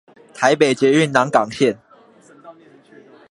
[0.33, 1.77] 臺北捷運南港線